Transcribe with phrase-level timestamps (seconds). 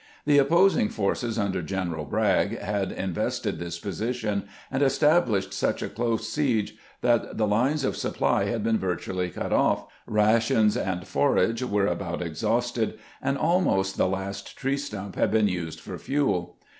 [0.25, 6.27] The opposing forces, under General Bragg, had invested this position, and established such a close
[6.27, 11.13] siege that the lines of supply had been virtually cut off, rations CONFEKENCE AT THOMAS'S
[11.13, 15.47] HEADQUAETERS 3 and forage were about exhausted, and almost the last tree stump had been
[15.47, 16.57] used for fuel.